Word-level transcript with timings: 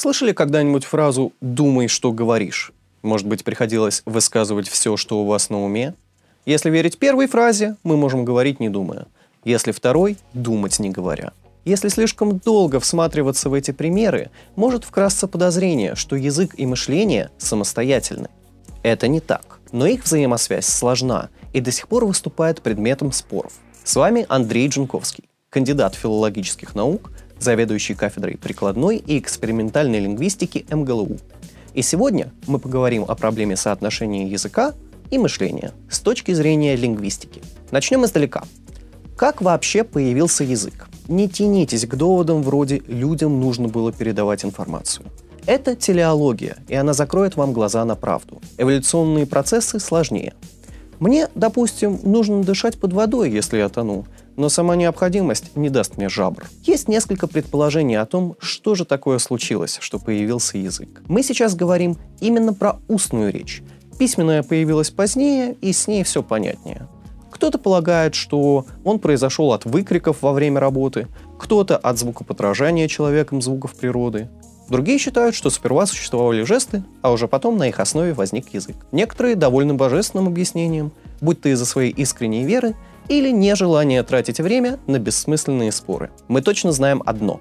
Слышали 0.00 0.32
когда-нибудь 0.32 0.86
фразу 0.86 1.34
«думай, 1.42 1.86
что 1.86 2.10
говоришь»? 2.10 2.72
Может 3.02 3.26
быть, 3.26 3.44
приходилось 3.44 4.00
высказывать 4.06 4.66
все, 4.66 4.96
что 4.96 5.20
у 5.20 5.26
вас 5.26 5.50
на 5.50 5.62
уме? 5.62 5.92
Если 6.46 6.70
верить 6.70 6.96
первой 6.96 7.26
фразе, 7.26 7.76
мы 7.82 7.98
можем 7.98 8.24
говорить 8.24 8.60
не 8.60 8.70
думая. 8.70 9.08
Если 9.44 9.72
второй– 9.72 10.16
думать 10.32 10.78
не 10.78 10.88
говоря. 10.88 11.32
Если 11.66 11.88
слишком 11.88 12.38
долго 12.38 12.80
всматриваться 12.80 13.50
в 13.50 13.52
эти 13.52 13.72
примеры, 13.72 14.30
может 14.56 14.84
вкрасться 14.84 15.28
подозрение, 15.28 15.94
что 15.96 16.16
язык 16.16 16.54
и 16.56 16.64
мышление 16.64 17.30
самостоятельны. 17.36 18.30
Это 18.82 19.06
не 19.06 19.20
так, 19.20 19.60
но 19.70 19.84
их 19.84 20.04
взаимосвязь 20.04 20.64
сложна 20.66 21.28
и 21.52 21.60
до 21.60 21.72
сих 21.72 21.88
пор 21.88 22.06
выступает 22.06 22.62
предметом 22.62 23.12
споров. 23.12 23.52
С 23.84 23.96
вами 23.96 24.24
Андрей 24.30 24.68
Джунковский, 24.68 25.24
кандидат 25.50 25.94
филологических 25.94 26.74
наук, 26.74 27.10
заведующий 27.40 27.94
кафедрой 27.94 28.36
прикладной 28.36 28.96
и 28.98 29.18
экспериментальной 29.18 30.00
лингвистики 30.00 30.66
МГЛУ. 30.70 31.18
И 31.74 31.82
сегодня 31.82 32.32
мы 32.46 32.58
поговорим 32.58 33.04
о 33.06 33.14
проблеме 33.14 33.56
соотношения 33.56 34.28
языка 34.28 34.74
и 35.10 35.18
мышления 35.18 35.72
с 35.90 36.00
точки 36.00 36.32
зрения 36.32 36.76
лингвистики. 36.76 37.42
Начнем 37.70 38.04
издалека. 38.04 38.44
Как 39.16 39.42
вообще 39.42 39.84
появился 39.84 40.44
язык? 40.44 40.88
Не 41.08 41.28
тянитесь 41.28 41.86
к 41.86 41.94
доводам 41.94 42.42
вроде 42.42 42.82
«людям 42.86 43.40
нужно 43.40 43.68
было 43.68 43.92
передавать 43.92 44.44
информацию». 44.44 45.06
Это 45.46 45.74
телеология, 45.74 46.56
и 46.68 46.74
она 46.74 46.92
закроет 46.92 47.36
вам 47.36 47.52
глаза 47.52 47.84
на 47.84 47.96
правду. 47.96 48.40
Эволюционные 48.58 49.26
процессы 49.26 49.80
сложнее. 49.80 50.34
Мне, 50.98 51.28
допустим, 51.34 51.98
нужно 52.02 52.42
дышать 52.42 52.78
под 52.78 52.92
водой, 52.92 53.30
если 53.30 53.58
я 53.58 53.68
тону, 53.68 54.06
но 54.40 54.48
сама 54.48 54.74
необходимость 54.74 55.54
не 55.54 55.68
даст 55.68 55.98
мне 55.98 56.08
жабр. 56.08 56.46
Есть 56.64 56.88
несколько 56.88 57.26
предположений 57.26 57.98
о 57.98 58.06
том, 58.06 58.36
что 58.40 58.74
же 58.74 58.86
такое 58.86 59.18
случилось, 59.18 59.76
что 59.82 59.98
появился 59.98 60.56
язык. 60.56 61.02
Мы 61.08 61.22
сейчас 61.22 61.54
говорим 61.54 61.98
именно 62.20 62.54
про 62.54 62.78
устную 62.88 63.30
речь. 63.30 63.62
Письменная 63.98 64.42
появилась 64.42 64.88
позднее, 64.88 65.56
и 65.60 65.74
с 65.74 65.86
ней 65.86 66.04
все 66.04 66.22
понятнее. 66.22 66.88
Кто-то 67.30 67.58
полагает, 67.58 68.14
что 68.14 68.64
он 68.82 68.98
произошел 68.98 69.52
от 69.52 69.66
выкриков 69.66 70.22
во 70.22 70.32
время 70.32 70.58
работы, 70.58 71.06
кто-то 71.38 71.76
от 71.76 71.98
звукоподражания 71.98 72.88
человеком 72.88 73.42
звуков 73.42 73.74
природы. 73.74 74.30
Другие 74.70 74.96
считают, 74.96 75.34
что 75.34 75.50
сперва 75.50 75.84
существовали 75.84 76.44
жесты, 76.44 76.82
а 77.02 77.12
уже 77.12 77.28
потом 77.28 77.58
на 77.58 77.68
их 77.68 77.78
основе 77.78 78.14
возник 78.14 78.54
язык. 78.54 78.76
Некоторые 78.90 79.36
довольны 79.36 79.74
божественным 79.74 80.28
объяснением, 80.28 80.92
будь 81.20 81.42
то 81.42 81.50
из-за 81.50 81.66
своей 81.66 81.90
искренней 81.90 82.44
веры 82.44 82.74
или 83.10 83.30
нежелания 83.30 84.04
тратить 84.04 84.38
время 84.38 84.78
на 84.86 85.00
бессмысленные 85.00 85.72
споры. 85.72 86.10
Мы 86.28 86.42
точно 86.42 86.70
знаем 86.70 87.02
одно. 87.04 87.40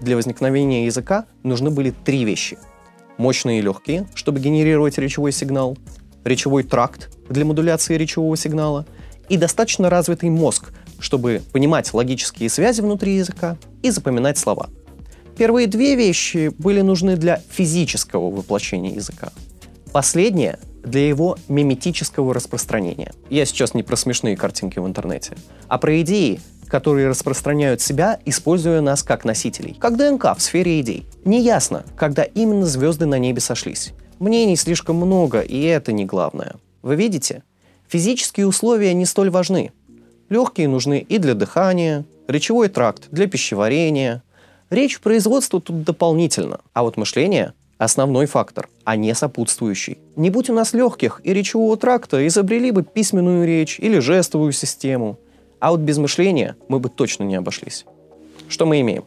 Для 0.00 0.16
возникновения 0.16 0.86
языка 0.86 1.26
нужны 1.42 1.70
были 1.70 1.90
три 1.90 2.24
вещи. 2.24 2.58
Мощные 3.18 3.58
и 3.58 3.62
легкие, 3.62 4.08
чтобы 4.14 4.40
генерировать 4.40 4.96
речевой 4.96 5.30
сигнал, 5.32 5.76
речевой 6.24 6.62
тракт 6.62 7.14
для 7.28 7.44
модуляции 7.44 7.98
речевого 7.98 8.34
сигнала 8.38 8.86
и 9.28 9.36
достаточно 9.36 9.90
развитый 9.90 10.30
мозг, 10.30 10.72
чтобы 10.98 11.42
понимать 11.52 11.92
логические 11.92 12.48
связи 12.48 12.80
внутри 12.80 13.16
языка 13.16 13.58
и 13.82 13.90
запоминать 13.90 14.38
слова. 14.38 14.70
Первые 15.36 15.66
две 15.66 15.96
вещи 15.96 16.50
были 16.56 16.80
нужны 16.80 17.16
для 17.16 17.42
физического 17.50 18.30
воплощения 18.30 18.94
языка. 18.94 19.32
Последнее 19.92 20.58
для 20.84 21.08
его 21.08 21.36
миметического 21.48 22.34
распространения. 22.34 23.12
Я 23.30 23.44
сейчас 23.46 23.74
не 23.74 23.82
про 23.82 23.96
смешные 23.96 24.36
картинки 24.36 24.78
в 24.78 24.86
интернете, 24.86 25.36
а 25.68 25.78
про 25.78 26.00
идеи, 26.02 26.40
которые 26.68 27.08
распространяют 27.08 27.80
себя, 27.80 28.18
используя 28.24 28.80
нас 28.80 29.02
как 29.02 29.24
носителей, 29.24 29.76
как 29.78 29.96
ДНК 29.96 30.36
в 30.36 30.40
сфере 30.40 30.80
идей. 30.80 31.06
Неясно, 31.24 31.84
когда 31.96 32.24
именно 32.24 32.66
звезды 32.66 33.06
на 33.06 33.18
небе 33.18 33.40
сошлись. 33.40 33.92
Мнений 34.18 34.56
слишком 34.56 34.96
много, 34.96 35.40
и 35.40 35.60
это 35.62 35.92
не 35.92 36.04
главное. 36.04 36.54
Вы 36.82 36.96
видите? 36.96 37.42
Физические 37.88 38.46
условия 38.46 38.94
не 38.94 39.06
столь 39.06 39.30
важны. 39.30 39.72
Легкие 40.28 40.68
нужны 40.68 41.00
и 41.00 41.18
для 41.18 41.34
дыхания, 41.34 42.04
речевой 42.26 42.68
тракт 42.68 43.08
для 43.10 43.26
пищеварения. 43.26 44.22
Речь 44.70 45.00
производства 45.00 45.60
тут 45.60 45.84
дополнительно, 45.84 46.60
а 46.72 46.82
вот 46.82 46.96
мышление 46.96 47.52
основной 47.78 48.26
фактор, 48.26 48.68
а 48.84 48.96
не 48.96 49.14
сопутствующий. 49.14 49.98
Не 50.16 50.30
будь 50.30 50.50
у 50.50 50.54
нас 50.54 50.72
легких 50.72 51.20
и 51.24 51.32
речевого 51.32 51.76
тракта, 51.76 52.26
изобрели 52.26 52.70
бы 52.70 52.82
письменную 52.82 53.46
речь 53.46 53.78
или 53.80 53.98
жестовую 53.98 54.52
систему. 54.52 55.18
А 55.60 55.70
вот 55.70 55.80
без 55.80 55.98
мышления 55.98 56.56
мы 56.68 56.78
бы 56.78 56.88
точно 56.88 57.24
не 57.24 57.36
обошлись. 57.36 57.86
Что 58.48 58.66
мы 58.66 58.80
имеем? 58.80 59.04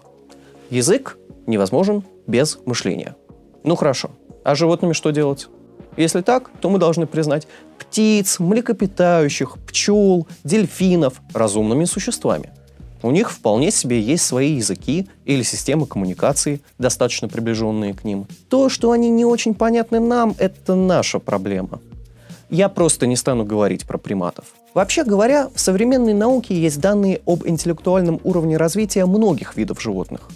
Язык 0.69 1.17
невозможен 1.45 2.03
без 2.25 2.59
мышления. 2.65 3.15
Ну 3.63 3.75
хорошо, 3.75 4.11
а 4.43 4.55
животными 4.55 4.93
что 4.93 5.11
делать? 5.11 5.47
Если 5.95 6.21
так, 6.21 6.51
то 6.61 6.69
мы 6.69 6.77
должны 6.77 7.07
признать 7.07 7.47
птиц, 7.79 8.39
млекопитающих, 8.39 9.57
пчел, 9.67 10.27
дельфинов 10.43 11.21
разумными 11.33 11.85
существами. 11.85 12.51
У 13.03 13.11
них 13.11 13.31
вполне 13.31 13.69
себе 13.71 14.01
есть 14.01 14.25
свои 14.25 14.53
языки 14.53 15.07
или 15.25 15.43
системы 15.43 15.85
коммуникации, 15.85 16.61
достаточно 16.79 17.27
приближенные 17.27 17.93
к 17.93 18.03
ним. 18.03 18.25
То, 18.49 18.69
что 18.69 18.91
они 18.91 19.09
не 19.09 19.23
очень 19.23 19.53
понятны 19.53 19.99
нам, 19.99 20.35
это 20.39 20.73
наша 20.75 21.19
проблема. 21.19 21.79
Я 22.49 22.69
просто 22.69 23.05
не 23.05 23.15
стану 23.15 23.45
говорить 23.45 23.85
про 23.85 23.97
приматов. 23.97 24.45
Вообще 24.73 25.03
говоря, 25.03 25.49
в 25.53 25.59
современной 25.59 26.13
науке 26.13 26.59
есть 26.59 26.79
данные 26.79 27.21
об 27.25 27.45
интеллектуальном 27.45 28.19
уровне 28.23 28.57
развития 28.57 29.05
многих 29.05 29.55
видов 29.57 29.81
животных. 29.81 30.29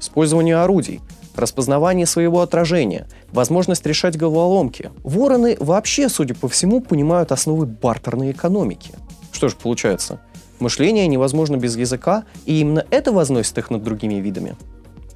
Использование 0.00 0.56
орудий, 0.56 1.00
распознавание 1.36 2.06
своего 2.06 2.40
отражения, 2.40 3.06
возможность 3.32 3.86
решать 3.86 4.16
головоломки. 4.16 4.90
Вороны 5.04 5.56
вообще, 5.60 6.08
судя 6.08 6.34
по 6.34 6.48
всему, 6.48 6.80
понимают 6.80 7.32
основы 7.32 7.66
бартерной 7.66 8.32
экономики. 8.32 8.92
Что 9.30 9.48
же 9.48 9.56
получается– 9.56 10.20
Мышление 10.62 11.08
невозможно 11.08 11.56
без 11.56 11.76
языка, 11.76 12.22
и 12.46 12.60
именно 12.60 12.86
это 12.90 13.10
возносит 13.10 13.58
их 13.58 13.70
над 13.70 13.82
другими 13.82 14.20
видами. 14.20 14.54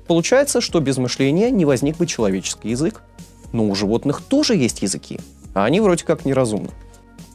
Получается, 0.08 0.60
что 0.60 0.80
без 0.80 0.98
мышления 0.98 1.52
не 1.52 1.64
возник 1.64 1.98
бы 1.98 2.06
человеческий 2.08 2.70
язык. 2.70 3.04
Но 3.52 3.64
у 3.68 3.74
животных 3.76 4.22
тоже 4.22 4.56
есть 4.56 4.82
языки, 4.82 5.20
а 5.54 5.64
они 5.64 5.78
вроде 5.78 6.04
как 6.04 6.24
неразумны. 6.24 6.70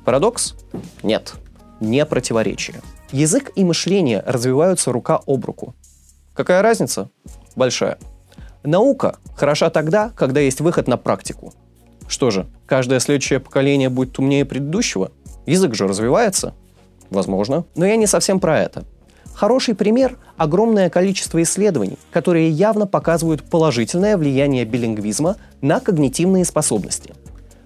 Парадокс? 0.04 0.56
Нет. 1.04 1.36
Не 1.80 2.06
противоречие. 2.06 2.82
Язык 3.14 3.54
и 3.56 3.64
мышление 3.64 4.22
развиваются 4.26 4.92
рука 4.92 5.22
об 5.26 5.46
руку. 5.46 5.74
Какая 6.34 6.62
разница? 6.62 7.10
Большая. 7.56 7.98
Наука 8.62 9.20
хороша 9.38 9.70
тогда, 9.70 10.10
когда 10.10 10.42
есть 10.42 10.60
выход 10.60 10.90
на 10.90 10.98
практику. 10.98 11.54
Что 12.10 12.30
же, 12.30 12.46
каждое 12.66 13.00
следующее 13.00 13.40
поколение 13.40 13.88
будет 13.88 14.20
умнее 14.20 14.44
предыдущего? 14.44 15.12
Язык 15.46 15.76
же 15.76 15.88
развивается. 15.88 16.56
Возможно. 17.12 17.66
Но 17.76 17.86
я 17.86 17.98
не 17.98 18.08
совсем 18.08 18.40
про 18.40 18.60
это. 18.60 18.86
Хороший 19.34 19.76
пример– 19.76 20.18
огромное 20.38 20.90
количество 20.90 21.42
исследований, 21.44 21.98
которые 22.12 22.50
явно 22.50 22.88
показывают 22.88 23.44
положительное 23.44 24.18
влияние 24.18 24.66
билингвизма 24.66 25.36
на 25.62 25.80
когнитивные 25.80 26.46
способности. 26.46 27.14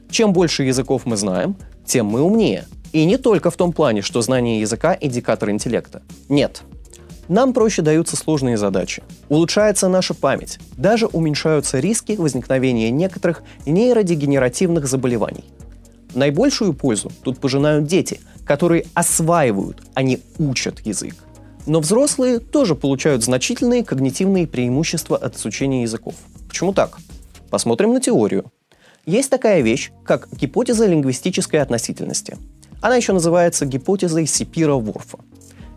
Чем 0.09 0.33
больше 0.33 0.63
языков 0.63 1.03
мы 1.06 1.16
знаем, 1.16 1.56
тем 1.85 2.07
мы 2.07 2.22
умнее. 2.22 2.66
И 2.91 3.06
не 3.06 3.17
только 3.17 3.51
в 3.51 3.56
том 3.56 3.72
плане, 3.72 4.01
что 4.01 4.22
знание 4.22 4.61
языка– 4.61 4.97
индикатор 5.01 5.50
интеллекта. 5.50 6.01
Нет. 6.29 6.62
Нам 7.27 7.53
проще 7.53 7.81
даются 7.81 8.16
сложные 8.16 8.57
задачи. 8.57 9.03
Улучшается 9.29 9.89
наша 9.89 10.13
память. 10.13 10.59
Даже 10.77 11.07
уменьшаются 11.07 11.79
риски 11.79 12.13
возникновения 12.13 12.89
некоторых 12.89 13.44
нейродегенеративных 13.66 14.88
заболеваний. 14.88 15.44
Наибольшую 16.13 16.73
пользу 16.73 17.12
тут 17.23 17.39
пожинают 17.39 17.85
дети– 17.85 18.22
которые 18.45 18.85
осваивают, 18.94 19.81
а 19.94 20.03
не 20.03 20.22
учат 20.38 20.80
язык. 20.81 21.15
Но 21.65 21.80
взрослые 21.80 22.39
тоже 22.39 22.75
получают 22.75 23.24
значительные 23.24 23.83
когнитивные 23.83 24.47
преимущества 24.47 25.18
от 25.18 25.36
изучения 25.36 25.81
языков. 25.81 26.15
Почему 26.47 26.74
так? 26.74 27.00
Посмотрим 27.50 27.94
на 27.94 28.00
теорию. 28.00 28.51
Есть 29.06 29.30
такая 29.30 29.62
вещь, 29.62 29.92
как 30.03 30.30
гипотеза 30.31 30.86
лингвистической 30.86 31.62
относительности. 31.62 32.38
Она 32.81 32.95
еще 32.95 33.13
называется 33.13 33.65
гипотезой 33.65 34.25
Сипира-Ворфа. 34.25 35.19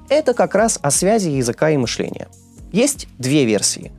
Это 0.09 0.35
как 0.35 0.55
раз 0.55 0.79
о 0.83 0.91
связи 0.91 1.29
языка 1.29 1.71
и 1.71 1.77
мышления. 1.77 2.29
Есть 2.73 3.09
две 3.19 3.45
версии. 3.45 3.93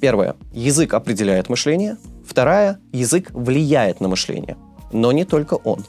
Первая– 0.00 0.36
язык 0.52 0.94
определяет 0.94 1.48
мышление. 1.48 1.96
Вторая– 2.26 2.78
язык 2.92 3.30
влияет 3.32 4.00
на 4.00 4.08
мышление. 4.08 4.56
Но 4.92 5.12
не 5.12 5.24
только 5.24 5.54
он. 5.54 5.84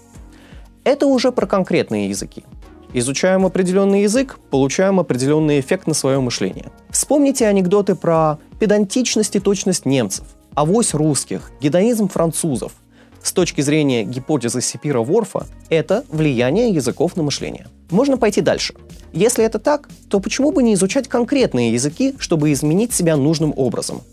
Это 0.85 1.07
уже 1.07 1.31
про 1.31 1.47
конкретные 1.47 2.09
языки. 2.09 2.43
Изучаем 2.93 3.45
определенный 3.45 4.03
язык, 4.03 4.37
получаем 4.51 4.99
определенный 4.99 5.59
эффект 5.59 5.87
на 5.87 5.95
свое 5.95 6.21
мышление. 6.21 6.67
Вспомните 6.91 7.47
анекдоты 7.47 7.95
про 7.95 8.37
педантичность 8.59 9.35
и 9.35 9.39
точность 9.39 9.85
немцев, 9.85 10.25
авось 10.53 10.93
русских, 10.93 11.51
гедонизм 11.59 12.07
французов. 12.07 12.71
С 13.23 13.33
точки 13.33 13.61
зрения 13.61 14.03
гипотезы 14.03 14.61
Сипира-Ворфа, 14.61 15.47
это 15.69 16.05
влияние 16.09 16.69
языков 16.69 17.17
на 17.17 17.23
мышление. 17.23 17.65
Можно 17.89 18.17
пойти 18.17 18.41
дальше. 18.41 18.75
Если 19.11 19.43
это 19.43 19.57
так, 19.57 19.89
то 20.07 20.19
почему 20.19 20.51
бы 20.51 20.61
не 20.61 20.75
изучать 20.75 21.07
конкретные 21.07 21.73
языки, 21.73 22.13
чтобы 22.19 22.51
изменить 22.51 22.93
себя 22.93 23.17
нужным 23.17 23.53
образом? 23.57 24.03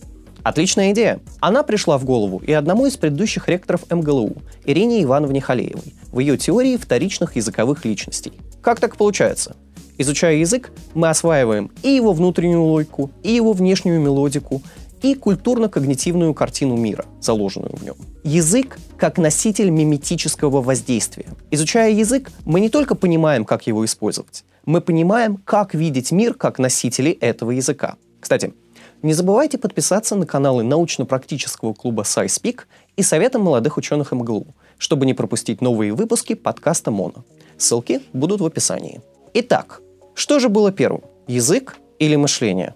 Отличная 0.43 0.93
идея. 0.93 1.21
Она 1.41 1.63
пришла 1.63 1.99
в 1.99 2.05
голову 2.05 2.43
и 2.45 2.53
одному 2.53 2.87
из 2.87 2.97
предыдущих 2.97 3.49
ректоров 3.49 3.83
МГЛУ, 3.91 4.37
Ирине 4.65 5.03
Ивановне 5.03 5.41
Халеевой, 5.41 5.95
в 6.11 6.19
ее 6.19 6.37
теории 6.37 6.77
вторичных 6.77 7.37
языковых 7.37 7.85
личностей. 7.85 8.33
Как 8.61 8.81
так 8.81 8.97
получается? 8.97 9.57
Изучая 9.99 10.37
язык, 10.37 10.73
мы 10.95 11.09
осваиваем 11.09 11.71
и 11.83 11.91
его 11.91 12.13
внутреннюю 12.13 12.63
логику, 12.63 13.11
и 13.23 13.31
его 13.31 13.53
внешнюю 13.53 14.01
мелодику, 14.01 14.63
и 15.03 15.15
культурно-когнитивную 15.15 16.33
картину 16.33 16.77
мира, 16.77 17.05
заложенную 17.21 17.77
в 17.77 17.85
нем. 17.85 17.97
Язык 18.23 18.79
как 18.97 19.19
носитель 19.19 19.71
миметического 19.71 20.63
воздействия. 20.63 21.27
Изучая 21.51 21.93
язык, 21.93 22.31
мы 22.45 22.61
не 22.61 22.69
только 22.69 22.95
понимаем, 22.95 23.45
как 23.45 23.67
его 23.67 23.85
использовать, 23.85 24.45
мы 24.65 24.81
понимаем, 24.81 25.37
как 25.37 25.75
видеть 25.75 26.13
мир 26.13 26.35
как 26.35 26.59
носители 26.59 27.11
этого 27.11 27.51
языка. 27.51 27.97
Кстати, 28.21 28.55
не 29.03 29.13
забывайте 29.13 29.59
подписаться 29.59 30.15
на 30.15 30.27
каналы 30.27 30.63
научно-практического 30.63 31.75
клуба 31.75 32.03
SciSpeak 32.03 32.63
и 32.97 33.03
Совета 33.03 33.39
молодых 33.39 33.77
ученых 33.77 34.13
МГЛУ, 34.13 34.55
чтобы 34.79 35.07
не 35.07 35.15
пропустить 35.15 35.61
новые 35.61 35.93
выпуски 35.93 36.35
подкаста 36.35 36.91
МОНО. 36.91 37.25
Ссылки 37.59 38.01
будут 38.13 38.41
в 38.41 38.47
описании. 38.47 39.01
Итак, 39.35 39.81
что 40.15 40.39
же 40.39 40.49
было 40.49 40.73
первым? 40.73 41.03
Язык 41.27 41.77
или 41.99 42.17
мышление? 42.17 42.75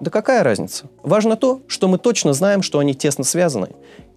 Да 0.00 0.10
какая 0.10 0.42
разница? 0.42 0.88
Важно 1.02 1.36
то, 1.36 1.62
что 1.66 1.88
мы 1.88 1.98
точно 1.98 2.32
знаем, 2.32 2.62
что 2.62 2.78
они 2.78 2.94
тесно 2.94 3.24
связаны, 3.24 3.68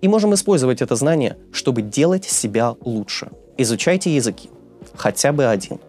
и 0.01 0.07
можем 0.07 0.33
использовать 0.33 0.81
это 0.81 0.95
знание, 0.95 1.37
чтобы 1.51 1.81
делать 1.81 2.25
себя 2.25 2.75
лучше. 2.81 3.29
Изучайте 3.57 4.13
языки. 4.13 4.49
Хотя 4.95 5.31
бы 5.31 5.45
один. 5.45 5.79